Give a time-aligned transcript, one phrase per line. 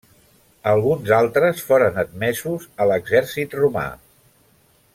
[0.69, 3.85] Alguns altres foren admesos a l'exèrcit romà.